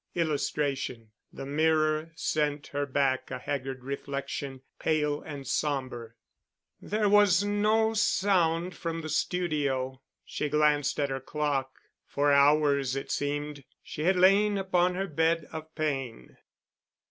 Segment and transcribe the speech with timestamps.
[0.15, 6.15] [Illustration: THE MIRROR SENT HER BACK A HAGGARD REFLECTION, PALE AND SOMBER]
[6.81, 10.01] There was no sound from the studio.
[10.25, 11.73] She glanced at her clock.
[12.07, 16.35] For hours it seemed she had lain upon her bed of pain.